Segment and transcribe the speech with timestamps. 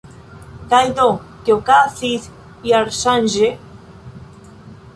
[0.69, 1.03] Kaj do,
[1.49, 2.25] kio okazis
[2.71, 3.53] jarŝanĝe?